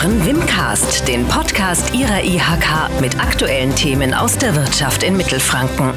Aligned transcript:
hören 0.00 0.24
Wimcast, 0.24 1.06
den 1.08 1.26
Podcast 1.26 1.94
Ihrer 1.94 2.22
IHK 2.22 3.00
mit 3.00 3.18
aktuellen 3.20 3.74
Themen 3.74 4.14
aus 4.14 4.38
der 4.38 4.54
Wirtschaft 4.56 5.02
in 5.02 5.16
Mittelfranken. 5.16 5.92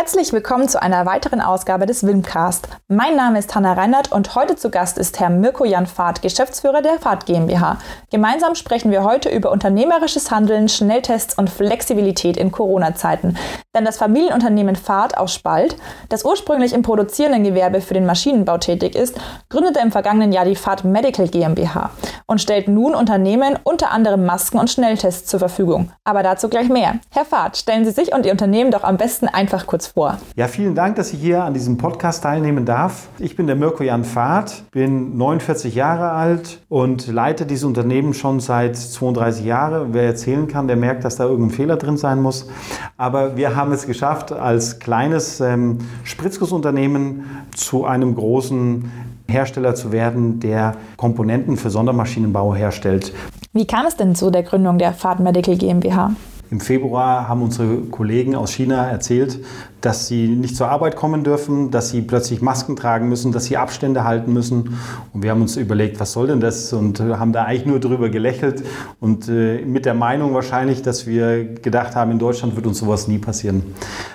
Herzlich 0.00 0.32
willkommen 0.32 0.66
zu 0.66 0.80
einer 0.80 1.04
weiteren 1.04 1.42
Ausgabe 1.42 1.84
des 1.84 2.06
Wimcast. 2.06 2.68
Mein 2.88 3.16
Name 3.16 3.38
ist 3.38 3.54
Hanna 3.54 3.74
Reinhardt 3.74 4.10
und 4.10 4.34
heute 4.34 4.56
zu 4.56 4.70
Gast 4.70 4.96
ist 4.96 5.20
Herr 5.20 5.28
Mirko 5.28 5.66
Jan 5.66 5.86
Fahrt, 5.86 6.22
Geschäftsführer 6.22 6.80
der 6.80 6.98
Fahrt 6.98 7.26
GmbH. 7.26 7.76
Gemeinsam 8.10 8.54
sprechen 8.54 8.90
wir 8.90 9.04
heute 9.04 9.28
über 9.28 9.52
unternehmerisches 9.52 10.30
Handeln, 10.30 10.70
Schnelltests 10.70 11.36
und 11.36 11.50
Flexibilität 11.50 12.38
in 12.38 12.50
Corona-Zeiten. 12.50 13.36
Denn 13.74 13.84
das 13.84 13.98
Familienunternehmen 13.98 14.74
Fahrt 14.74 15.18
aus 15.18 15.34
Spalt, 15.34 15.76
das 16.08 16.24
ursprünglich 16.24 16.72
im 16.72 16.80
produzierenden 16.80 17.44
Gewerbe 17.44 17.82
für 17.82 17.92
den 17.92 18.06
Maschinenbau 18.06 18.56
tätig 18.56 18.94
ist, 18.94 19.20
gründete 19.50 19.80
im 19.80 19.92
vergangenen 19.92 20.32
Jahr 20.32 20.46
die 20.46 20.56
Fahrt 20.56 20.82
Medical 20.82 21.28
GmbH 21.28 21.90
und 22.26 22.40
stellt 22.40 22.68
nun 22.68 22.94
Unternehmen 22.94 23.58
unter 23.64 23.90
anderem 23.90 24.24
Masken 24.24 24.58
und 24.58 24.70
Schnelltests 24.70 25.28
zur 25.28 25.40
Verfügung. 25.40 25.92
Aber 26.04 26.22
dazu 26.22 26.48
gleich 26.48 26.70
mehr. 26.70 27.00
Herr 27.10 27.26
Fahrt, 27.26 27.58
stellen 27.58 27.84
Sie 27.84 27.90
sich 27.90 28.14
und 28.14 28.24
Ihr 28.24 28.32
Unternehmen 28.32 28.70
doch 28.70 28.82
am 28.82 28.96
besten 28.96 29.28
einfach 29.28 29.66
kurz 29.66 29.89
vor. 29.94 30.18
Ja, 30.36 30.48
vielen 30.48 30.74
Dank, 30.74 30.96
dass 30.96 31.12
ich 31.12 31.20
hier 31.20 31.44
an 31.44 31.54
diesem 31.54 31.76
Podcast 31.76 32.22
teilnehmen 32.22 32.64
darf. 32.64 33.08
Ich 33.18 33.36
bin 33.36 33.46
der 33.46 33.56
Mirko 33.56 33.82
Jan 33.82 34.04
Fahrt, 34.04 34.64
bin 34.70 35.16
49 35.16 35.74
Jahre 35.74 36.10
alt 36.10 36.60
und 36.68 37.06
leite 37.08 37.46
dieses 37.46 37.64
Unternehmen 37.64 38.14
schon 38.14 38.40
seit 38.40 38.76
32 38.76 39.44
Jahren. 39.44 39.92
Wer 39.92 40.04
erzählen 40.04 40.48
kann, 40.48 40.66
der 40.66 40.76
merkt, 40.76 41.04
dass 41.04 41.16
da 41.16 41.24
irgendein 41.24 41.50
Fehler 41.54 41.76
drin 41.76 41.96
sein 41.96 42.22
muss. 42.22 42.48
Aber 42.96 43.36
wir 43.36 43.56
haben 43.56 43.72
es 43.72 43.86
geschafft, 43.86 44.32
als 44.32 44.78
kleines 44.78 45.40
ähm, 45.40 45.78
Spritzgussunternehmen 46.04 47.24
zu 47.54 47.84
einem 47.84 48.14
großen 48.14 48.90
Hersteller 49.28 49.74
zu 49.74 49.92
werden, 49.92 50.40
der 50.40 50.74
Komponenten 50.96 51.56
für 51.56 51.70
Sondermaschinenbau 51.70 52.54
herstellt. 52.54 53.12
Wie 53.52 53.66
kam 53.66 53.86
es 53.86 53.96
denn 53.96 54.14
zu 54.14 54.30
der 54.30 54.42
Gründung 54.42 54.78
der 54.78 54.92
Fahrt 54.92 55.20
Medical 55.20 55.56
GmbH? 55.56 56.12
Im 56.50 56.58
Februar 56.58 57.28
haben 57.28 57.42
unsere 57.42 57.76
Kollegen 57.82 58.34
aus 58.34 58.50
China 58.50 58.88
erzählt, 58.88 59.38
dass 59.80 60.08
sie 60.08 60.26
nicht 60.26 60.56
zur 60.56 60.68
Arbeit 60.68 60.96
kommen 60.96 61.22
dürfen, 61.22 61.70
dass 61.70 61.90
sie 61.90 62.02
plötzlich 62.02 62.42
Masken 62.42 62.74
tragen 62.74 63.08
müssen, 63.08 63.30
dass 63.30 63.44
sie 63.44 63.56
Abstände 63.56 64.02
halten 64.02 64.32
müssen. 64.32 64.76
Und 65.12 65.22
wir 65.22 65.30
haben 65.30 65.42
uns 65.42 65.56
überlegt, 65.56 66.00
was 66.00 66.10
soll 66.12 66.26
denn 66.26 66.40
das? 66.40 66.72
Und 66.72 66.98
haben 66.98 67.32
da 67.32 67.44
eigentlich 67.44 67.66
nur 67.66 67.78
drüber 67.78 68.08
gelächelt 68.08 68.64
und 68.98 69.28
äh, 69.28 69.64
mit 69.64 69.86
der 69.86 69.94
Meinung 69.94 70.34
wahrscheinlich, 70.34 70.82
dass 70.82 71.06
wir 71.06 71.44
gedacht 71.44 71.94
haben, 71.94 72.10
in 72.10 72.18
Deutschland 72.18 72.56
wird 72.56 72.66
uns 72.66 72.78
sowas 72.78 73.06
nie 73.06 73.18
passieren. 73.18 73.62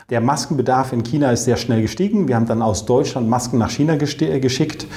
Der 0.09 0.19
Maskenbedarf 0.19 0.91
in 0.91 1.03
China 1.03 1.31
ist 1.31 1.45
sehr 1.45 1.57
schnell 1.57 1.81
gestiegen. 1.81 2.27
Wir 2.27 2.35
haben 2.35 2.47
dann 2.47 2.61
aus 2.61 2.85
Deutschland 2.85 3.29
Masken 3.29 3.57
nach 3.57 3.69
China 3.69 3.95
geschickt 3.95 4.87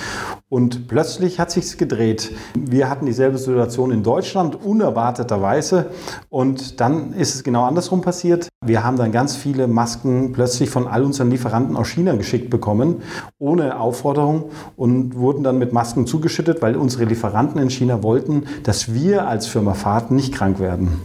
und 0.50 0.88
plötzlich 0.88 1.38
hat 1.38 1.50
sich's 1.50 1.76
gedreht. 1.76 2.32
Wir 2.54 2.88
hatten 2.88 3.04
dieselbe 3.04 3.36
Situation 3.36 3.90
in 3.90 4.02
Deutschland, 4.02 4.64
unerwarteterweise. 4.64 5.90
Und 6.30 6.80
dann 6.80 7.12
ist 7.12 7.34
es 7.34 7.44
genau 7.44 7.64
andersrum 7.64 8.00
passiert. 8.00 8.48
Wir 8.64 8.82
haben 8.82 8.96
dann 8.96 9.12
ganz 9.12 9.36
viele 9.36 9.66
Masken 9.66 10.32
plötzlich 10.32 10.70
von 10.70 10.88
all 10.88 11.04
unseren 11.04 11.30
Lieferanten 11.30 11.76
aus 11.76 11.88
China 11.88 12.16
geschickt 12.16 12.48
bekommen, 12.48 13.02
ohne 13.38 13.78
Aufforderung 13.78 14.50
und 14.76 15.16
wurden 15.16 15.44
dann 15.44 15.58
mit 15.58 15.72
Masken 15.72 16.06
zugeschüttet, 16.06 16.62
weil 16.62 16.76
unsere 16.76 17.04
Lieferanten 17.04 17.60
in 17.60 17.70
China 17.70 18.02
wollten, 18.02 18.46
dass 18.62 18.94
wir 18.94 19.28
als 19.28 19.46
Firma 19.46 19.74
Fahrt 19.74 20.10
nicht 20.10 20.34
krank 20.34 20.58
werden. 20.60 21.00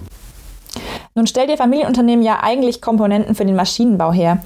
Nun 1.16 1.28
stellt 1.28 1.50
Ihr 1.50 1.58
Familienunternehmen 1.58 2.26
ja 2.26 2.40
eigentlich 2.42 2.82
Komponenten 2.82 3.36
für 3.36 3.46
den 3.46 3.56
Maschinenbau 3.56 4.12
her. 4.12 4.42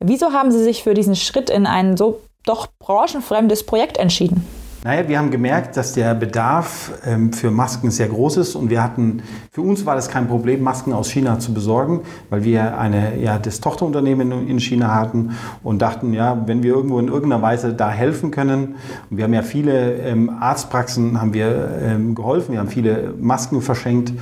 Wieso 0.00 0.32
haben 0.32 0.50
Sie 0.50 0.62
sich 0.62 0.82
für 0.82 0.92
diesen 0.92 1.16
Schritt 1.16 1.48
in 1.50 1.66
ein 1.66 1.96
so 1.96 2.20
doch 2.44 2.68
branchenfremdes 2.78 3.64
Projekt 3.64 3.98
entschieden? 3.98 4.46
Naja, 4.82 5.06
wir 5.06 5.18
haben 5.18 5.30
gemerkt, 5.30 5.76
dass 5.76 5.92
der 5.92 6.14
Bedarf 6.14 6.92
ähm, 7.04 7.34
für 7.34 7.50
Masken 7.50 7.90
sehr 7.90 8.08
groß 8.08 8.38
ist 8.38 8.54
und 8.54 8.70
wir 8.70 8.82
hatten, 8.82 9.22
für 9.52 9.60
uns 9.60 9.84
war 9.84 9.94
das 9.94 10.08
kein 10.08 10.26
Problem, 10.26 10.62
Masken 10.62 10.94
aus 10.94 11.10
China 11.10 11.38
zu 11.38 11.52
besorgen, 11.52 12.00
weil 12.30 12.44
wir 12.44 12.78
eine, 12.78 13.18
ja, 13.18 13.38
das 13.38 13.60
Tochterunternehmen 13.60 14.48
in 14.48 14.58
China 14.58 14.94
hatten 14.94 15.36
und 15.62 15.82
dachten, 15.82 16.14
ja, 16.14 16.44
wenn 16.46 16.62
wir 16.62 16.72
irgendwo 16.72 16.98
in 16.98 17.08
irgendeiner 17.08 17.42
Weise 17.42 17.74
da 17.74 17.90
helfen 17.90 18.30
können, 18.30 18.76
und 19.10 19.18
wir 19.18 19.24
haben 19.24 19.34
ja 19.34 19.42
viele 19.42 19.96
ähm, 19.96 20.30
Arztpraxen, 20.40 21.20
haben 21.20 21.34
wir 21.34 21.78
ähm, 21.82 22.14
geholfen, 22.14 22.52
wir 22.52 22.60
haben 22.60 22.68
viele 22.68 23.12
Masken 23.20 23.60
verschenkt 23.60 24.14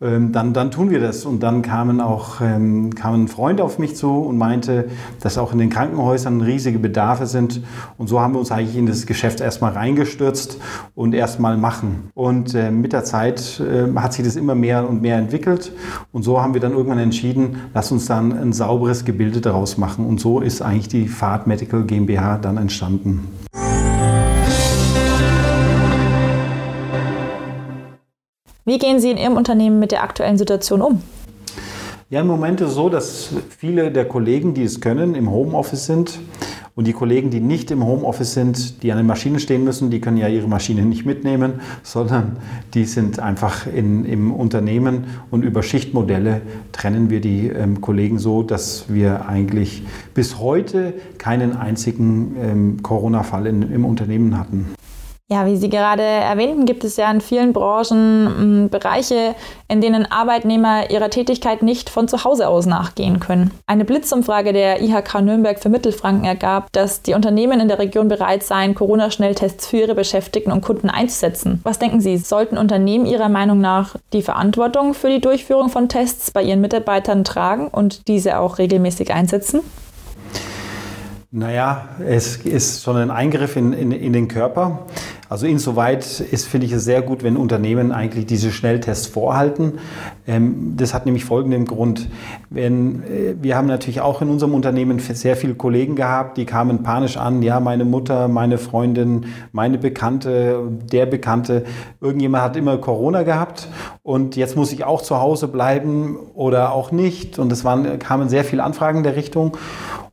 ähm, 0.00 0.32
dann, 0.32 0.52
dann 0.52 0.70
tun 0.70 0.90
wir 0.90 1.00
das. 1.00 1.24
Und 1.24 1.42
dann 1.42 1.62
kamen 1.62 2.00
auch, 2.00 2.40
ähm, 2.40 2.94
kam 2.94 3.14
ein 3.14 3.28
Freund 3.28 3.60
auf 3.60 3.78
mich 3.78 3.96
zu 3.96 4.12
und 4.12 4.36
meinte, 4.36 4.88
dass 5.20 5.38
auch 5.38 5.52
in 5.52 5.58
den 5.58 5.70
Krankenhäusern 5.70 6.40
riesige 6.40 6.78
Bedarfe 6.78 7.26
sind. 7.26 7.62
Und 7.96 8.08
so 8.08 8.20
haben 8.20 8.34
wir 8.34 8.40
uns 8.40 8.52
eigentlich 8.52 8.76
in 8.76 8.86
das 8.86 9.06
Geschäft 9.06 9.40
erstmal 9.40 9.72
reingestürzt 9.72 10.58
und 10.94 11.14
erstmal 11.14 11.56
machen. 11.56 12.10
Und 12.14 12.54
äh, 12.54 12.70
mit 12.70 12.92
der 12.92 13.04
Zeit 13.04 13.60
äh, 13.60 13.90
hat 13.96 14.12
sich 14.12 14.24
das 14.24 14.36
immer 14.36 14.54
mehr 14.54 14.88
und 14.88 15.00
mehr 15.00 15.16
entwickelt. 15.16 15.72
Und 16.12 16.22
so 16.22 16.42
haben 16.42 16.52
wir 16.52 16.60
dann 16.60 16.72
irgendwann 16.72 16.98
entschieden, 16.98 17.56
lass 17.72 17.90
uns 17.90 18.06
dann 18.06 18.32
ein 18.32 18.52
sauberes 18.52 19.04
Gebilde 19.04 19.40
daraus 19.40 19.78
machen. 19.78 20.04
Und 20.04 20.20
so 20.20 20.40
ist 20.40 20.60
eigentlich 20.60 20.88
die 20.88 21.08
Fahrt 21.08 21.46
Medical 21.46 21.84
GmbH 21.84 22.38
dann 22.38 22.58
entstanden. 22.58 23.28
Wie 28.68 28.78
gehen 28.78 28.98
Sie 28.98 29.12
in 29.12 29.16
Ihrem 29.16 29.36
Unternehmen 29.36 29.78
mit 29.78 29.92
der 29.92 30.02
aktuellen 30.02 30.38
Situation 30.38 30.82
um? 30.82 31.00
Ja, 32.10 32.22
im 32.22 32.26
Moment 32.26 32.60
ist 32.60 32.70
es 32.70 32.74
so, 32.74 32.88
dass 32.88 33.30
viele 33.56 33.92
der 33.92 34.06
Kollegen, 34.06 34.54
die 34.54 34.64
es 34.64 34.80
können, 34.80 35.14
im 35.14 35.30
Homeoffice 35.30 35.86
sind. 35.86 36.18
Und 36.74 36.88
die 36.88 36.92
Kollegen, 36.92 37.30
die 37.30 37.38
nicht 37.38 37.70
im 37.70 37.86
Homeoffice 37.86 38.34
sind, 38.34 38.82
die 38.82 38.90
an 38.90 38.98
den 38.98 39.06
Maschinen 39.06 39.38
stehen 39.38 39.62
müssen, 39.62 39.90
die 39.90 40.00
können 40.00 40.16
ja 40.16 40.26
ihre 40.26 40.48
Maschine 40.48 40.82
nicht 40.82 41.06
mitnehmen, 41.06 41.60
sondern 41.84 42.38
die 42.74 42.86
sind 42.86 43.20
einfach 43.20 43.68
in, 43.68 44.04
im 44.04 44.32
Unternehmen. 44.32 45.04
Und 45.30 45.44
über 45.44 45.62
Schichtmodelle 45.62 46.42
trennen 46.72 47.08
wir 47.08 47.20
die 47.20 47.46
ähm, 47.46 47.80
Kollegen 47.80 48.18
so, 48.18 48.42
dass 48.42 48.92
wir 48.92 49.28
eigentlich 49.28 49.84
bis 50.12 50.40
heute 50.40 50.92
keinen 51.18 51.56
einzigen 51.56 52.36
ähm, 52.42 52.82
Corona-Fall 52.82 53.46
im 53.46 53.84
Unternehmen 53.84 54.36
hatten. 54.36 54.75
Ja, 55.28 55.44
wie 55.44 55.56
Sie 55.56 55.68
gerade 55.68 56.04
erwähnten, 56.04 56.66
gibt 56.66 56.84
es 56.84 56.96
ja 56.96 57.10
in 57.10 57.20
vielen 57.20 57.52
Branchen 57.52 58.26
m, 58.26 58.68
Bereiche, 58.70 59.34
in 59.66 59.80
denen 59.80 60.06
Arbeitnehmer 60.08 60.88
ihrer 60.88 61.10
Tätigkeit 61.10 61.64
nicht 61.64 61.90
von 61.90 62.06
zu 62.06 62.22
Hause 62.22 62.46
aus 62.46 62.66
nachgehen 62.66 63.18
können. 63.18 63.50
Eine 63.66 63.84
Blitzumfrage 63.84 64.52
der 64.52 64.80
IHK 64.80 65.22
Nürnberg 65.22 65.58
für 65.58 65.68
Mittelfranken 65.68 66.26
ergab, 66.26 66.70
dass 66.70 67.02
die 67.02 67.14
Unternehmen 67.14 67.58
in 67.58 67.66
der 67.66 67.80
Region 67.80 68.06
bereit 68.06 68.44
seien, 68.44 68.76
Corona-Schnelltests 68.76 69.66
für 69.66 69.78
ihre 69.78 69.96
Beschäftigten 69.96 70.52
und 70.52 70.60
Kunden 70.60 70.90
einzusetzen. 70.90 71.58
Was 71.64 71.80
denken 71.80 72.00
Sie, 72.00 72.18
sollten 72.18 72.56
Unternehmen 72.56 73.04
Ihrer 73.04 73.28
Meinung 73.28 73.60
nach 73.60 73.96
die 74.12 74.22
Verantwortung 74.22 74.94
für 74.94 75.08
die 75.08 75.20
Durchführung 75.20 75.70
von 75.70 75.88
Tests 75.88 76.30
bei 76.30 76.44
ihren 76.44 76.60
Mitarbeitern 76.60 77.24
tragen 77.24 77.66
und 77.66 78.06
diese 78.06 78.38
auch 78.38 78.58
regelmäßig 78.58 79.12
einsetzen? 79.12 79.62
Naja, 81.38 81.90
es 81.98 82.38
ist 82.38 82.82
schon 82.82 82.96
ein 82.96 83.10
Eingriff 83.10 83.56
in, 83.56 83.74
in, 83.74 83.92
in 83.92 84.14
den 84.14 84.26
Körper. 84.26 84.86
Also 85.28 85.46
insoweit 85.46 86.20
ist, 86.20 86.46
finde 86.46 86.66
ich 86.66 86.72
es 86.72 86.84
sehr 86.84 87.02
gut, 87.02 87.24
wenn 87.24 87.36
Unternehmen 87.36 87.90
eigentlich 87.90 88.26
diese 88.26 88.52
Schnelltests 88.52 89.06
vorhalten. 89.06 89.78
Ähm, 90.26 90.74
das 90.76 90.94
hat 90.94 91.04
nämlich 91.04 91.24
folgenden 91.24 91.64
Grund. 91.64 92.08
Wenn, 92.48 93.02
äh, 93.04 93.34
wir 93.40 93.56
haben 93.56 93.66
natürlich 93.66 94.00
auch 94.00 94.22
in 94.22 94.28
unserem 94.28 94.54
Unternehmen 94.54 95.00
sehr 95.00 95.36
viele 95.36 95.54
Kollegen 95.54 95.96
gehabt, 95.96 96.36
die 96.36 96.46
kamen 96.46 96.84
panisch 96.84 97.16
an, 97.16 97.42
ja, 97.42 97.58
meine 97.58 97.84
Mutter, 97.84 98.28
meine 98.28 98.58
Freundin, 98.58 99.26
meine 99.50 99.78
Bekannte, 99.78 100.60
der 100.92 101.06
Bekannte, 101.06 101.64
irgendjemand 102.00 102.44
hat 102.44 102.56
immer 102.56 102.78
Corona 102.78 103.24
gehabt 103.24 103.68
und 104.02 104.36
jetzt 104.36 104.56
muss 104.56 104.72
ich 104.72 104.84
auch 104.84 105.02
zu 105.02 105.20
Hause 105.20 105.48
bleiben 105.48 106.16
oder 106.34 106.72
auch 106.72 106.92
nicht. 106.92 107.40
Und 107.40 107.50
es 107.50 107.64
waren, 107.64 107.98
kamen 107.98 108.28
sehr 108.28 108.44
viele 108.44 108.62
Anfragen 108.62 108.98
in 108.98 109.04
der 109.04 109.16
Richtung. 109.16 109.56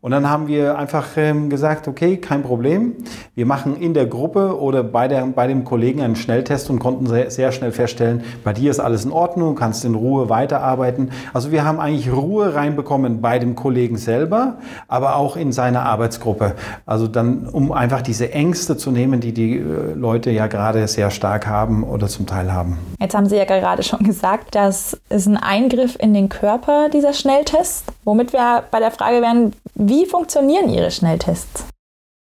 Und 0.01 0.12
dann 0.12 0.30
haben 0.30 0.47
wir 0.47 0.78
einfach 0.78 1.16
ähm, 1.16 1.50
gesagt, 1.50 1.88
okay, 1.88 2.18
kein 2.18 2.44
Problem. 2.44 2.95
Wir 3.35 3.45
machen 3.45 3.78
in 3.78 3.94
der 3.94 4.06
Gruppe 4.06 4.59
oder 4.59 4.83
bei, 4.83 5.03
der, 5.08 5.26
bei 5.28 5.48
dem 5.48 5.64
Kollegen 5.64 6.02
einen 6.02 6.16
Schnelltest 6.16 6.70
und 6.70 6.80
konnten 6.80 7.08
sehr, 7.08 7.32
sehr 7.32 7.52
schnell 7.52 7.72
feststellen, 7.72 8.24
bei 8.44 8.54
dir 8.54 8.72
ist 8.72 8.80
alles 8.80 9.06
in 9.06 9.12
Ordnung, 9.12 9.56
kannst 9.56 9.86
in 9.86 9.96
Ruhe 9.96 10.30
weiterarbeiten. 10.30 11.12
Also 11.34 11.52
wir 11.52 11.66
haben 11.66 11.80
eigentlich 11.80 12.12
Ruhe 12.12 12.56
reinbekommen 12.56 13.22
bei 13.22 13.40
dem 13.40 13.56
Kollegen 13.56 13.98
selber, 13.98 14.58
aber 14.88 15.16
auch 15.16 15.36
in 15.36 15.52
seiner 15.52 15.84
Arbeitsgruppe. 15.84 16.56
Also 16.86 17.08
dann, 17.08 17.48
um 17.48 17.72
einfach 17.72 18.02
diese 18.02 18.32
Ängste 18.32 18.78
zu 18.78 18.92
nehmen, 18.92 19.20
die 19.20 19.34
die 19.34 19.58
äh, 19.58 19.94
Leute 19.94 20.32
ja 20.32 20.48
gerade 20.48 20.88
sehr 20.88 21.12
stark 21.12 21.48
haben 21.48 21.84
oder 21.84 22.08
zum 22.08 22.26
Teil 22.26 22.52
haben. 22.52 22.78
Jetzt 23.00 23.16
haben 23.16 23.28
Sie 23.28 23.36
ja 23.36 23.46
gerade 23.46 23.84
schon 23.84 24.00
gesagt, 24.00 24.56
das 24.56 25.00
ist 25.10 25.28
ein 25.28 25.38
Eingriff 25.38 25.98
in 26.00 26.14
den 26.14 26.30
Körper, 26.30 26.90
dieser 26.90 27.14
Schnelltest. 27.14 27.86
Womit 28.04 28.34
wir 28.34 28.64
bei 28.72 28.80
der 28.80 28.92
Frage 28.92 29.22
wären, 29.22 29.54
wie 29.76 30.06
funktionieren 30.06 30.70
Ihre 30.70 30.92
Schnelltests? 30.92 31.66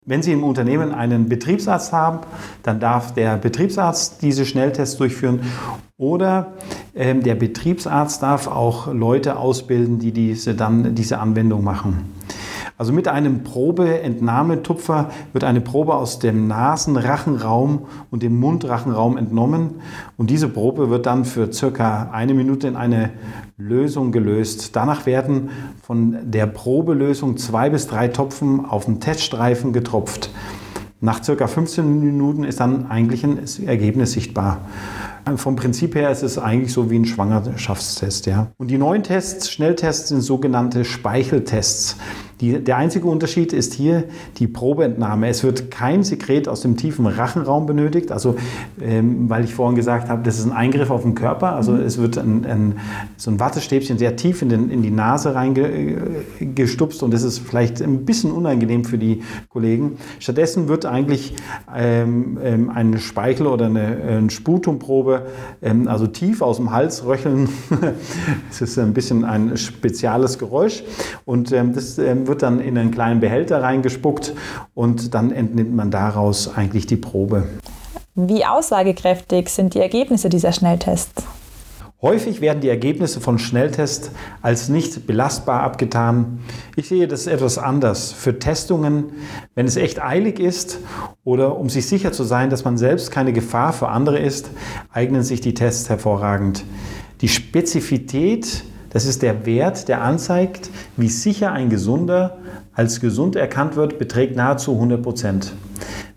Wenn 0.05 0.21
Sie 0.21 0.33
im 0.33 0.43
Unternehmen 0.43 0.91
einen 0.91 1.29
Betriebsarzt 1.29 1.93
haben, 1.93 2.19
dann 2.61 2.81
darf 2.81 3.13
der 3.13 3.37
Betriebsarzt 3.37 4.21
diese 4.21 4.45
Schnelltests 4.45 4.97
durchführen 4.97 5.39
oder 5.97 6.53
ähm, 6.93 7.23
der 7.23 7.35
Betriebsarzt 7.35 8.21
darf 8.21 8.47
auch 8.47 8.93
Leute 8.93 9.37
ausbilden, 9.37 9.99
die 9.99 10.11
diese, 10.11 10.55
dann 10.55 10.93
diese 10.93 11.19
Anwendung 11.19 11.63
machen. 11.63 12.11
Also 12.83 12.91
mit 12.91 13.07
einem 13.07 13.45
Probeentnahmetupfer 13.45 15.09
wird 15.31 15.45
eine 15.45 15.61
Probe 15.61 15.95
aus 15.95 16.19
dem 16.19 16.49
Nasenrachenraum 16.49 17.85
und 18.11 18.23
dem 18.23 18.37
Mundrachenraum 18.37 19.15
entnommen 19.15 19.75
und 20.17 20.29
diese 20.29 20.49
Probe 20.49 20.89
wird 20.89 21.05
dann 21.05 21.23
für 21.23 21.53
circa 21.53 22.09
eine 22.11 22.33
Minute 22.33 22.67
in 22.67 22.75
eine 22.75 23.11
Lösung 23.55 24.11
gelöst. 24.11 24.75
Danach 24.75 25.05
werden 25.05 25.51
von 25.81 26.29
der 26.29 26.45
Probelösung 26.45 27.37
zwei 27.37 27.69
bis 27.69 27.87
drei 27.87 28.09
Topfen 28.09 28.65
auf 28.65 28.83
den 28.83 28.99
Teststreifen 28.99 29.71
getropft. 29.71 30.29
Nach 31.03 31.23
circa 31.23 31.47
15 31.47 32.01
Minuten 32.01 32.43
ist 32.43 32.59
dann 32.59 32.89
eigentlich 32.89 33.25
ein 33.25 33.39
Ergebnis 33.65 34.11
sichtbar. 34.11 34.59
Vom 35.35 35.55
Prinzip 35.55 35.95
her 35.95 36.09
ist 36.11 36.23
es 36.23 36.37
eigentlich 36.37 36.71
so 36.71 36.89
wie 36.89 36.99
ein 36.99 37.05
Schwangerschaftstest. 37.05 38.25
Ja. 38.25 38.51
Und 38.57 38.71
die 38.71 38.77
neuen 38.77 39.03
Tests, 39.03 39.51
Schnelltests, 39.51 40.09
sind 40.09 40.21
sogenannte 40.21 40.83
Speicheltests. 40.85 41.97
Die, 42.43 42.61
der 42.61 42.75
einzige 42.75 43.07
Unterschied 43.07 43.53
ist 43.53 43.73
hier 43.73 44.03
die 44.37 44.47
Probeentnahme. 44.47 45.29
Es 45.29 45.45
wird 45.45 45.71
kein 45.71 46.03
Sekret 46.03 46.49
aus 46.49 46.59
dem 46.59 46.75
tiefen 46.75 47.07
Rachenraum 47.07 47.65
benötigt, 47.65 48.11
also 48.11 48.35
ähm, 48.81 49.29
weil 49.29 49.45
ich 49.45 49.53
vorhin 49.53 49.77
gesagt 49.77 50.09
habe, 50.09 50.23
das 50.23 50.39
ist 50.39 50.45
ein 50.45 50.51
Eingriff 50.51 50.89
auf 50.89 51.03
den 51.03 51.15
Körper. 51.15 51.55
Also 51.55 51.77
es 51.77 51.99
wird 51.99 52.17
ein, 52.17 52.45
ein, 52.45 52.79
so 53.15 53.31
ein 53.31 53.39
Wattestäbchen 53.39 53.97
sehr 53.97 54.17
tief 54.17 54.41
in, 54.41 54.49
den, 54.49 54.69
in 54.69 54.81
die 54.81 54.91
Nase 54.91 55.33
reingestupst 55.35 57.01
und 57.01 57.13
das 57.13 57.23
ist 57.23 57.39
vielleicht 57.39 57.81
ein 57.81 58.03
bisschen 58.03 58.33
unangenehm 58.33 58.83
für 58.83 58.97
die 58.97 59.23
Kollegen. 59.47 59.97
Stattdessen 60.19 60.67
wird 60.67 60.85
eigentlich 60.85 61.35
ähm, 61.73 62.37
ähm 62.43 62.69
eine 62.69 62.99
Speichel- 62.99 63.47
oder 63.47 63.67
eine, 63.67 64.01
eine 64.05 64.29
Sputumprobe, 64.29 65.27
ähm, 65.61 65.87
also 65.87 66.07
tief 66.07 66.41
aus 66.41 66.57
dem 66.57 66.71
Hals 66.71 67.05
röcheln. 67.05 67.47
Es 68.49 68.61
ist 68.61 68.77
ein 68.77 68.93
bisschen 68.93 69.23
ein 69.23 69.55
spezielles 69.57 70.37
Geräusch 70.37 70.83
und 71.23 71.51
ähm, 71.51 71.73
das 71.73 71.97
ähm, 71.97 72.27
wird 72.27 72.32
wird 72.33 72.41
dann 72.41 72.59
in 72.59 72.75
einen 72.79 72.89
kleinen 72.89 73.19
Behälter 73.19 73.61
reingespuckt 73.61 74.33
und 74.73 75.13
dann 75.13 75.31
entnimmt 75.31 75.75
man 75.75 75.91
daraus 75.91 76.57
eigentlich 76.57 76.87
die 76.87 76.95
Probe. 76.95 77.43
Wie 78.15 78.43
aussagekräftig 78.43 79.49
sind 79.49 79.75
die 79.75 79.79
Ergebnisse 79.79 80.29
dieser 80.29 80.51
Schnelltests? 80.51 81.25
Häufig 82.01 82.41
werden 82.41 82.59
die 82.59 82.69
Ergebnisse 82.69 83.21
von 83.21 83.37
Schnelltests 83.37 84.09
als 84.41 84.67
nicht 84.67 85.05
belastbar 85.05 85.61
abgetan. 85.61 86.39
Ich 86.75 86.87
sehe 86.87 87.07
das 87.07 87.27
etwas 87.27 87.59
anders. 87.59 88.11
Für 88.11 88.39
Testungen, 88.39 89.11
wenn 89.53 89.67
es 89.67 89.75
echt 89.75 90.01
eilig 90.01 90.39
ist 90.39 90.79
oder 91.23 91.59
um 91.59 91.69
sich 91.69 91.85
sicher 91.85 92.11
zu 92.11 92.23
sein, 92.23 92.49
dass 92.49 92.65
man 92.65 92.79
selbst 92.79 93.11
keine 93.11 93.31
Gefahr 93.31 93.73
für 93.73 93.89
andere 93.89 94.17
ist, 94.17 94.49
eignen 94.91 95.21
sich 95.21 95.39
die 95.39 95.53
Tests 95.53 95.87
hervorragend. 95.87 96.65
Die 97.21 97.29
Spezifität 97.29 98.63
das 98.93 99.05
ist 99.05 99.23
der 99.23 99.45
Wert, 99.45 99.87
der 99.87 100.01
anzeigt, 100.01 100.69
wie 100.97 101.09
sicher 101.09 101.51
ein 101.51 101.69
Gesunder 101.69 102.37
als 102.73 103.01
gesund 103.01 103.35
erkannt 103.35 103.75
wird, 103.75 103.97
beträgt 103.97 104.35
nahezu 104.35 104.73
100 104.73 105.01
Prozent. 105.01 105.53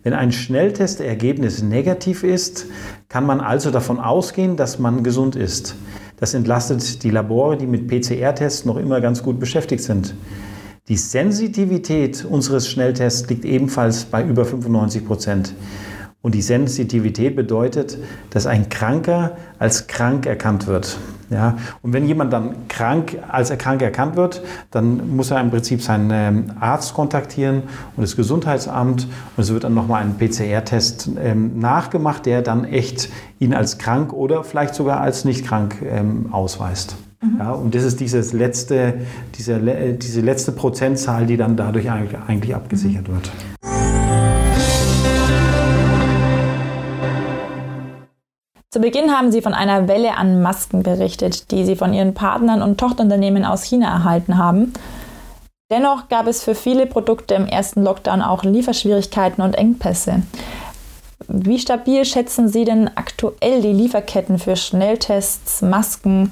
Wenn 0.02 0.12
ein 0.12 0.31
Schnelltestergebnis 0.31 1.62
negativ 1.62 2.23
ist, 2.23 2.67
kann 3.08 3.26
man 3.26 3.40
also 3.40 3.70
davon 3.70 3.99
ausgehen, 3.99 4.56
dass 4.56 4.78
man 4.78 5.02
gesund 5.02 5.37
ist. 5.37 5.75
Das 6.19 6.32
entlastet 6.32 7.02
die 7.02 7.11
Labore, 7.11 7.56
die 7.56 7.67
mit 7.67 7.88
PCR-Tests 7.88 8.64
noch 8.64 8.76
immer 8.76 9.00
ganz 9.00 9.22
gut 9.22 9.40
beschäftigt 9.40 9.82
sind. 9.82 10.14
Die 10.88 10.96
Sensitivität 10.96 12.25
unseres 12.25 12.69
Schnelltests 12.69 13.29
liegt 13.29 13.44
ebenfalls 13.44 14.05
bei 14.05 14.22
über 14.22 14.44
95 14.44 15.05
Prozent. 15.05 15.55
Und 16.26 16.34
die 16.34 16.43
Sensitivität 16.43 17.37
bedeutet, 17.37 17.99
dass 18.31 18.46
ein 18.46 18.69
Kranker 18.69 19.37
als 19.61 19.87
krank 19.87 20.26
erkannt 20.26 20.67
wird. 20.67 20.99
Ja, 21.31 21.56
und 21.82 21.93
wenn 21.93 22.05
jemand 22.05 22.32
dann 22.32 22.67
krank, 22.67 23.17
als 23.28 23.50
er 23.50 23.56
krank 23.56 23.81
erkannt 23.81 24.17
wird, 24.17 24.43
dann 24.73 25.14
muss 25.14 25.31
er 25.31 25.40
im 25.40 25.52
Prinzip 25.52 25.82
seinen 25.82 26.11
ähm, 26.12 26.46
Arzt 26.58 26.94
kontaktieren 26.94 27.62
und 27.96 28.02
das 28.02 28.17
Gesundheitsamt 28.17 29.06
und 29.37 29.40
es 29.40 29.52
wird 29.52 29.62
dann 29.62 29.75
nochmal 29.75 30.02
ein 30.02 30.19
PCR-Test 30.19 31.11
ähm, 31.23 31.61
nachgemacht, 31.61 32.26
der 32.26 32.43
dann 32.43 32.64
echt 32.64 33.08
ihn 33.38 33.55
als 33.55 33.79
krank 33.79 34.12
oder 34.12 34.43
vielleicht 34.43 34.75
sogar 34.75 35.02
als 35.02 35.25
nicht 35.25 35.46
krank 35.46 35.81
ähm, 35.88 36.31
ausweist. 36.32 36.96
Mhm. 37.22 37.38
Ja, 37.38 37.52
und 37.52 37.72
das 37.72 37.84
ist 37.84 38.00
dieses 38.00 38.32
letzte, 38.32 38.94
diese, 39.38 39.61
diese 39.61 40.20
letzte 40.22 40.50
Prozentzahl, 40.50 41.25
die 41.26 41.37
dann 41.37 41.56
dadurch 41.56 41.88
eigentlich, 41.88 42.19
eigentlich 42.26 42.56
abgesichert 42.56 43.08
wird. 43.08 43.31
Zu 48.76 48.82
Beginn 48.82 49.11
haben 49.11 49.32
Sie 49.32 49.40
von 49.40 49.55
einer 49.55 49.88
Welle 49.88 50.19
an 50.19 50.43
Masken 50.43 50.82
berichtet, 50.82 51.50
die 51.50 51.64
Sie 51.64 51.76
von 51.76 51.94
Ihren 51.94 52.12
Partnern 52.12 52.61
und 52.61 52.76
Tochterunternehmen 52.76 53.43
aus 53.46 53.62
China 53.62 53.87
erhalten 53.87 54.37
haben. 54.37 54.75
Dennoch 55.70 56.11
gab 56.11 56.26
es 56.26 56.43
für 56.43 56.55
viele 56.55 56.84
Produkte 56.84 57.32
im 57.37 57.46
ersten 57.46 57.82
Lockdown 57.82 58.20
auch 58.20 58.44
Lieferschwierigkeiten 58.44 59.43
und 59.43 59.55
Engpässe. 59.55 60.25
Wie 61.26 61.58
stabil 61.58 62.05
schätzen 62.05 62.50
Sie 62.50 62.67
denn 62.67 62.90
aktuell 62.94 63.62
die 63.62 63.73
Lieferketten 63.73 64.38
für 64.38 64.56
Schnelltests, 64.56 65.62
Masken 65.62 66.31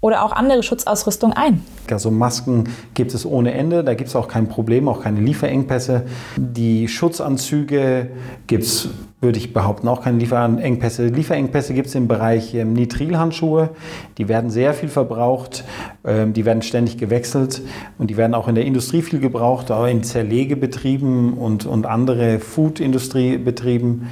oder 0.00 0.24
auch 0.24 0.32
andere 0.32 0.62
Schutzausrüstung 0.62 1.34
ein? 1.34 1.62
Also 1.90 2.10
Masken 2.10 2.64
gibt 2.94 3.12
es 3.12 3.26
ohne 3.26 3.52
Ende, 3.52 3.84
da 3.84 3.92
gibt 3.92 4.08
es 4.08 4.16
auch 4.16 4.28
kein 4.28 4.48
Problem, 4.48 4.88
auch 4.88 5.02
keine 5.02 5.20
Lieferengpässe. 5.20 6.06
Die 6.36 6.88
Schutzanzüge 6.88 8.10
gibt 8.46 8.64
es, 8.64 8.88
würde 9.24 9.38
ich 9.38 9.52
behaupten, 9.52 9.88
auch 9.88 10.02
keine 10.02 10.18
Lieferengpässe. 10.18 11.08
Lieferengpässe 11.08 11.74
gibt 11.74 11.88
es 11.88 11.94
im 11.96 12.06
Bereich 12.06 12.54
ähm, 12.54 12.74
Nitrilhandschuhe, 12.74 13.70
die 14.18 14.28
werden 14.28 14.50
sehr 14.50 14.74
viel 14.74 14.88
verbraucht, 14.88 15.64
ähm, 16.04 16.32
die 16.32 16.44
werden 16.44 16.62
ständig 16.62 16.98
gewechselt 16.98 17.62
und 17.98 18.08
die 18.10 18.16
werden 18.16 18.34
auch 18.34 18.46
in 18.46 18.54
der 18.54 18.64
Industrie 18.64 19.02
viel 19.02 19.18
gebraucht, 19.18 19.72
auch 19.72 19.86
in 19.86 20.04
Zerlegebetrieben 20.04 21.34
und, 21.34 21.66
und 21.66 21.86
andere 21.86 22.38
Food-Industriebetrieben. 22.38 24.08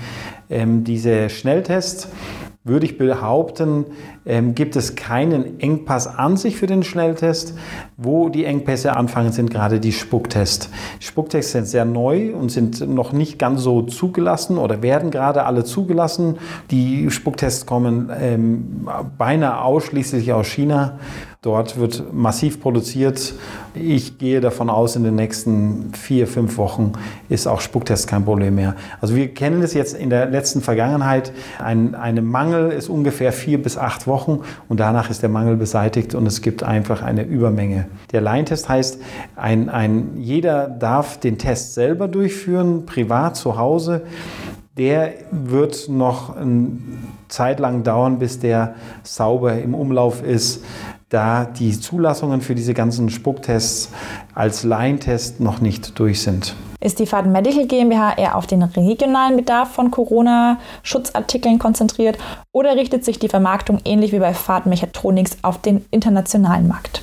Ähm, 0.50 0.85
diese 0.85 1.31
Schnelltests 1.31 2.08
würde 2.64 2.87
ich 2.87 2.97
behaupten, 2.97 3.87
ähm, 4.25 4.55
gibt 4.55 4.76
es 4.76 4.94
keinen 4.94 5.59
Engpass 5.59 6.06
an 6.06 6.37
sich 6.37 6.56
für 6.56 6.69
den 6.69 6.85
Schnelltest. 6.85 7.55
Wo 7.97 8.29
die 8.29 8.44
Engpässe 8.44 8.97
anfangen, 8.97 9.32
sind 9.32 9.50
gerade 9.50 9.81
die 9.81 9.93
Spucktests. 9.93 10.70
Die 11.00 11.05
Spucktests 11.05 11.53
sind 11.53 11.67
sehr 11.67 11.85
neu 11.85 12.35
und 12.35 12.50
sind 12.50 12.88
noch 12.88 13.12
nicht 13.12 13.38
ganz 13.38 13.62
so 13.62 13.82
zugelassen 13.82 14.59
oder 14.59 14.82
werden 14.82 15.11
gerade 15.11 15.44
alle 15.44 15.64
zugelassen. 15.64 16.38
Die 16.70 17.11
Spucktests 17.11 17.67
kommen 17.67 18.11
ähm, 18.17 18.88
beinahe 19.19 19.62
ausschließlich 19.62 20.32
aus 20.32 20.47
China 20.47 20.99
Dort 21.43 21.77
wird 21.77 22.15
massiv 22.15 22.61
produziert. 22.61 23.35
Ich 23.75 24.17
gehe 24.19 24.41
davon 24.41 24.71
aus, 24.71 24.94
in 24.94 25.03
den 25.03 25.17
nächsten 25.17 25.93
vier, 25.93 26.29
fünf 26.29 26.56
Wochen 26.56 26.93
ist 27.29 27.49
auch 27.49 27.61
Spucktest 27.61 28.06
kein 28.06 28.25
Problem 28.25 28.55
mehr. 28.55 28.77
Also 29.00 29.17
wir 29.17 29.27
kennen 29.35 29.61
es 29.61 29.75
jetzt 29.75 29.97
in 29.97 30.09
der 30.09 30.27
letzten 30.27 30.61
Vergangenheit. 30.61 31.32
Ein 31.58 31.96
eine 31.96 32.22
Mangel 32.22 32.70
ist 32.70 32.89
ungefähr 32.89 33.32
vier 33.32 33.61
bis 33.61 33.77
acht 33.77 34.06
Wochen 34.06 34.43
und 34.69 34.79
danach 34.79 35.11
ist 35.11 35.22
der 35.22 35.31
Mangel 35.31 35.56
beseitigt 35.56 36.15
und 36.15 36.27
es 36.27 36.43
gibt 36.43 36.63
einfach 36.63 37.03
eine 37.03 37.25
Übermenge. 37.25 37.87
Der 38.13 38.20
Laientest 38.20 38.69
heißt, 38.69 39.01
ein, 39.34 39.69
ein, 39.69 40.13
jeder 40.19 40.69
darf 40.69 41.19
den 41.19 41.39
Test 41.39 41.75
selber 41.75 42.06
durchführen, 42.06 42.87
privat 42.87 43.34
zu 43.34 43.58
Hause 43.58 44.03
der 44.79 45.13
wird 45.31 45.91
noch 45.91 46.34
eine 46.34 46.79
Zeit 47.29 47.61
lang 47.61 47.82
dauern, 47.82 48.19
bis 48.19 48.39
der 48.39 48.75
sauber 49.03 49.58
im 49.58 49.75
Umlauf 49.75 50.22
ist 50.22 50.65
da 51.13 51.45
die 51.45 51.79
Zulassungen 51.79 52.41
für 52.41 52.55
diese 52.55 52.75
ganzen 52.75 53.11
Spucktests 53.11 53.91
als 54.35 54.65
Laientest 54.65 55.41
noch 55.41 55.61
nicht 55.61 55.99
durch 55.99 56.23
sind. 56.23 56.55
Ist 56.81 56.99
die 56.99 57.07
Fahrt 57.07 57.27
Medical 57.27 57.67
GmbH 57.67 58.15
eher 58.15 58.35
auf 58.37 58.47
den 58.47 58.63
regionalen 58.63 59.37
Bedarf 59.37 59.73
von 59.73 59.91
Corona-Schutzartikeln 59.91 61.59
konzentriert 61.59 62.19
oder 62.51 62.77
richtet 62.77 63.05
sich 63.05 63.19
die 63.19 63.29
Vermarktung 63.29 63.79
ähnlich 63.85 64.13
wie 64.13 64.19
bei 64.19 64.35
Fahrt 64.35 64.67
Mechatronics 64.67 65.37
auf 65.43 65.61
den 65.61 65.85
internationalen 65.91 66.67
Markt? 66.67 67.03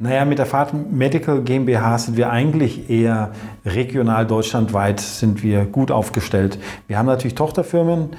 Naja, 0.00 0.24
mit 0.24 0.38
der 0.38 0.46
Fahrt 0.46 0.72
Medical 0.92 1.42
GmbH 1.42 1.98
sind 1.98 2.16
wir 2.16 2.30
eigentlich 2.30 2.88
eher 2.88 3.32
regional 3.66 4.28
deutschlandweit 4.28 5.00
sind 5.00 5.42
wir 5.42 5.64
gut 5.64 5.90
aufgestellt. 5.90 6.60
Wir 6.86 6.98
haben 6.98 7.06
natürlich 7.06 7.34
Tochterfirmen, 7.34 8.10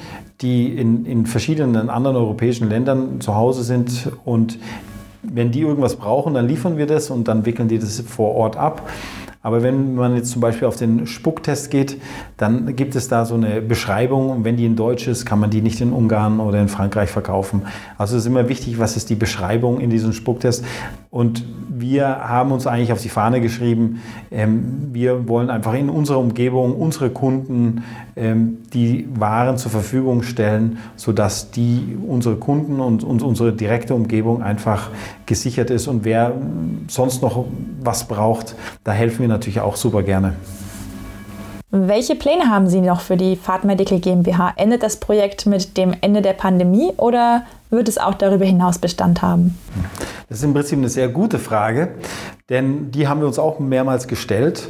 die 0.42 0.78
in, 0.78 1.06
in 1.06 1.26
verschiedenen 1.26 1.90
anderen 1.90 2.18
europäischen 2.18 2.68
Ländern 2.68 3.22
zu 3.22 3.34
Hause 3.34 3.64
sind 3.64 4.12
und 4.26 4.60
wenn 5.24 5.52
die 5.52 5.62
irgendwas 5.62 5.96
brauchen, 5.96 6.34
dann 6.34 6.50
liefern 6.50 6.78
wir 6.78 6.86
das 6.86 7.10
und 7.10 7.30
dann 7.30 7.46
wickeln 7.46 7.70
die 7.70 7.80
das 7.80 8.02
vor 8.02 8.36
Ort 8.36 8.58
ab. 8.58 8.82
Aber 9.42 9.64
wenn 9.64 9.96
man 9.96 10.16
jetzt 10.16 10.32
zum 10.32 10.42
Beispiel 10.42 10.68
auf 10.68 10.76
den 10.76 11.08
Spucktest 11.08 11.72
geht, 11.72 12.02
dann 12.36 12.76
gibt 12.76 12.96
es 12.96 13.08
da 13.08 13.24
so 13.24 13.36
eine 13.36 13.62
Beschreibung 13.62 14.30
und 14.32 14.44
wenn 14.44 14.58
die 14.58 14.66
in 14.66 14.76
Deutsch 14.76 15.08
ist, 15.08 15.26
kann 15.26 15.40
man 15.40 15.50
die 15.50 15.62
nicht 15.62 15.80
in 15.80 15.94
Ungarn 15.94 16.42
oder 16.42 16.62
in 16.62 16.68
Frankreich 16.68 17.10
verkaufen. 17.10 17.62
Also 17.98 18.18
es 18.18 18.24
ist 18.24 18.28
immer 18.28 18.50
wichtig, 18.50 18.80
was 18.80 18.98
ist 18.98 19.10
die 19.10 19.16
Beschreibung 19.16 19.80
in 19.80 19.90
diesem 19.90 20.12
Spucktest. 20.12 20.66
Und 21.10 21.44
wir 21.70 22.06
haben 22.08 22.52
uns 22.52 22.68
eigentlich 22.68 22.92
auf 22.92 23.02
die 23.02 23.10
Fahne 23.10 23.42
geschrieben, 23.42 24.02
ähm, 24.32 24.90
wir 24.92 25.28
wollen 25.28 25.50
einfach 25.50 25.74
in 25.74 25.90
unserer 25.90 26.20
Umgebung 26.20 26.76
unsere 26.76 27.10
Kunden 27.10 27.84
ähm, 28.16 28.58
die 28.74 29.08
Waren 29.16 29.58
zur 29.58 29.72
Verfügung 29.72 30.22
stellen, 30.24 30.78
sodass 30.98 31.52
die 31.52 31.98
unsere 32.06 32.36
Kunden 32.36 32.80
und, 32.80 33.04
und 33.04 33.22
unsere 33.22 33.54
direkte 33.54 33.96
Umgebung 33.96 34.44
einfach 34.44 34.90
gesichert 35.26 35.70
ist. 35.70 35.88
Und 35.88 36.04
wer 36.04 36.34
sonst 36.88 37.22
noch 37.22 37.46
was 37.82 38.08
braucht, 38.08 38.56
da 38.84 38.92
helfen 38.92 39.22
wir 39.22 39.29
natürlich 39.30 39.62
auch 39.62 39.76
super 39.76 40.04
gerne. 40.04 40.34
Welche 41.72 42.16
Pläne 42.16 42.50
haben 42.50 42.68
Sie 42.68 42.82
noch 42.82 43.00
für 43.00 43.16
die 43.16 43.36
Fahrt 43.36 43.64
Medical 43.64 44.00
GmbH? 44.00 44.54
Endet 44.56 44.82
das 44.82 44.98
Projekt 44.98 45.46
mit 45.46 45.78
dem 45.78 45.96
Ende 46.02 46.24
der 46.24 46.34
Pandemie 46.34 46.94
oder 46.98 47.44
wird 47.70 47.88
es 47.88 48.00
auch 48.00 48.16
darüber 48.16 48.44
hinaus 48.44 48.80
Bestand 48.80 49.22
haben? 49.22 49.56
Das 50.28 50.40
ist 50.40 50.44
im 50.44 50.54
Prinzip 50.56 50.80
eine 50.80 50.90
sehr 50.90 51.10
gute 51.10 51.38
Frage, 51.38 51.90
denn 52.50 52.90
die 52.90 53.08
haben 53.08 53.20
wir 53.20 53.28
uns 53.28 53.38
auch 53.38 53.60
mehrmals 53.60 54.08
gestellt. 54.08 54.68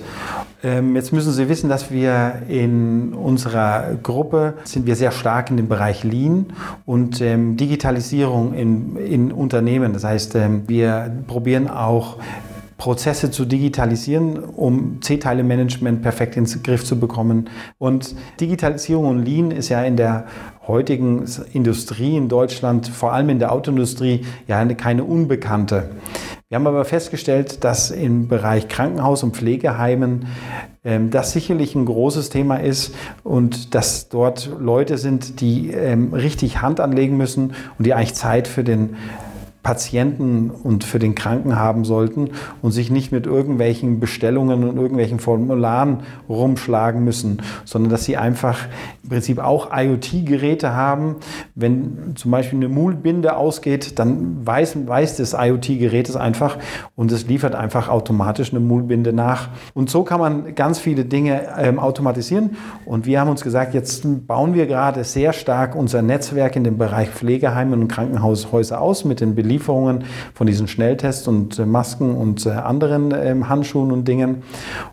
Ähm, 0.61 0.97
jetzt 0.97 1.13
müssen 1.13 1.31
Sie 1.31 1.47
wissen, 1.47 1.69
dass 1.69 1.89
wir 1.89 2.41
in 2.49 3.13
unserer 3.13 3.95
Gruppe 4.03 4.55
sind 4.65 4.85
wir 4.85 4.97
sehr 4.97 5.11
stark 5.11 5.49
in 5.51 5.55
dem 5.55 5.69
Bereich 5.69 6.03
Lean 6.03 6.47
und 6.85 7.21
ähm, 7.21 7.55
Digitalisierung 7.55 8.53
in, 8.53 8.97
in 8.97 9.31
Unternehmen. 9.31 9.93
Das 9.93 10.03
heißt, 10.03 10.35
ähm, 10.35 10.63
wir 10.67 11.09
probieren 11.27 11.69
auch 11.69 12.17
Prozesse 12.79 13.29
zu 13.29 13.45
digitalisieren, 13.45 14.39
um 14.39 15.01
C-Teile-Management 15.01 16.01
perfekt 16.01 16.37
ins 16.37 16.63
Griff 16.63 16.85
zu 16.85 16.97
bekommen. 16.97 17.49
Und 17.77 18.15
Digitalisierung 18.39 19.05
und 19.05 19.25
Lean 19.25 19.51
ist 19.51 19.67
ja 19.69 19.83
in 19.83 19.97
der 19.97 20.25
heutigen 20.65 21.25
Industrie 21.51 22.15
in 22.15 22.29
Deutschland, 22.29 22.87
vor 22.87 23.11
allem 23.11 23.29
in 23.29 23.39
der 23.39 23.51
Autoindustrie, 23.51 24.25
ja 24.47 24.65
keine 24.65 25.03
Unbekannte. 25.03 25.89
Wir 26.47 26.55
haben 26.55 26.65
aber 26.65 26.85
festgestellt, 26.85 27.63
dass 27.63 27.91
im 27.91 28.27
Bereich 28.27 28.69
Krankenhaus- 28.69 29.23
und 29.23 29.35
Pflegeheimen 29.35 30.25
ähm, 30.83 31.11
das 31.11 31.33
sicherlich 31.33 31.75
ein 31.75 31.85
großes 31.85 32.29
Thema 32.29 32.55
ist 32.55 32.95
und 33.23 33.75
dass 33.75 34.09
dort 34.09 34.49
Leute 34.59 34.97
sind, 34.97 35.41
die 35.41 35.71
ähm, 35.71 36.13
richtig 36.13 36.61
Hand 36.61 36.79
anlegen 36.79 37.17
müssen 37.17 37.53
und 37.77 37.85
die 37.85 37.93
eigentlich 37.93 38.15
Zeit 38.15 38.47
für 38.47 38.63
den 38.63 38.95
Patienten 39.63 40.51
und 40.51 40.83
für 40.85 40.99
den 40.99 41.15
Kranken 41.15 41.57
haben 41.57 41.83
sollten 41.83 42.29
und 42.61 42.71
sich 42.71 42.89
nicht 42.89 43.11
mit 43.11 43.25
irgendwelchen 43.25 43.99
Bestellungen 43.99 44.63
und 44.63 44.77
irgendwelchen 44.77 45.19
Formularen 45.19 46.03
rumschlagen 46.29 47.03
müssen, 47.03 47.41
sondern 47.65 47.91
dass 47.91 48.05
sie 48.05 48.15
einfach 48.15 48.67
im 49.03 49.09
Prinzip 49.09 49.39
auch 49.39 49.69
IoT-Geräte 49.75 50.73
haben. 50.73 51.17
Wenn 51.55 52.13
zum 52.15 52.31
Beispiel 52.31 52.59
eine 52.59 52.69
Mullbinde 52.69 53.35
ausgeht, 53.35 53.99
dann 53.99 54.45
weiß, 54.45 54.87
weiß 54.87 55.17
das 55.17 55.35
IoT-Gerät 55.37 56.07
es 56.07 56.15
einfach 56.15 56.57
und 56.95 57.11
es 57.11 57.27
liefert 57.27 57.53
einfach 57.53 57.89
automatisch 57.89 58.51
eine 58.51 58.61
Mullbinde 58.61 59.11
nach. 59.11 59.49
Und 59.73 59.89
so 59.89 60.03
kann 60.03 60.19
man 60.21 60.55
ganz 60.55 60.79
viele 60.79 61.03
Dinge 61.03 61.41
ähm, 61.57 61.79
automatisieren. 61.79 62.55
Und 62.85 63.05
wir 63.05 63.19
haben 63.19 63.29
uns 63.29 63.41
gesagt, 63.41 63.73
jetzt 63.73 64.05
bauen 64.25 64.53
wir 64.53 64.67
gerade 64.67 65.03
sehr 65.03 65.33
stark 65.33 65.75
unser 65.75 66.01
Netzwerk 66.01 66.55
in 66.55 66.63
dem 66.63 66.77
Bereich 66.77 67.09
Pflegeheime 67.09 67.75
und 67.75 67.87
Krankenhaushäuser 67.89 68.79
aus 68.79 69.03
mit 69.03 69.19
den 69.19 69.35
Belieferungen 69.49 70.03
von 70.35 70.45
diesen 70.45 70.67
Schnelltests 70.67 71.27
und 71.27 71.57
äh, 71.57 71.65
Masken 71.65 72.15
und 72.15 72.45
äh, 72.45 72.51
anderen 72.51 73.11
ähm, 73.11 73.49
Handschuhen 73.49 73.91
und 73.91 74.07
Dingen 74.07 74.43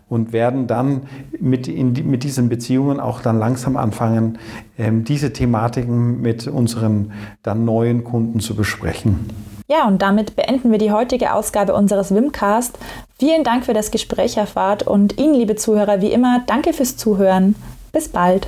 und 0.09 0.33
werden 0.33 0.65
dann 0.65 1.03
mit, 1.39 1.67
in, 1.67 1.93
mit 2.09 2.23
diesen 2.23 2.49
Beziehungen 2.49 2.99
auch 2.99 3.21
dann 3.21 3.37
langsam 3.37 3.77
anfangen, 3.77 4.39
ähm, 4.79 5.03
diese 5.03 5.31
Thematiken 5.31 6.21
mit 6.21 6.47
unseren 6.47 7.13
dann 7.43 7.65
neuen 7.65 8.03
Kunden 8.03 8.39
zu 8.39 8.55
besprechen. 8.55 9.29
Ja, 9.69 9.85
und 9.85 10.01
damit 10.01 10.35
beenden 10.35 10.71
wir 10.71 10.79
die 10.79 10.91
heutige 10.91 11.33
Ausgabe 11.33 11.75
unseres 11.75 12.15
Wimcast. 12.15 12.79
Vielen 13.19 13.43
Dank 13.43 13.65
für 13.65 13.73
das 13.73 13.91
Gespräch, 13.91 14.37
Herr 14.37 14.47
Fahrt, 14.47 14.87
und 14.87 15.19
Ihnen, 15.19 15.35
liebe 15.35 15.55
Zuhörer, 15.55 16.01
wie 16.01 16.11
immer, 16.11 16.41
danke 16.47 16.73
fürs 16.73 16.97
Zuhören. 16.97 17.55
Bis 17.91 18.07
bald. 18.07 18.47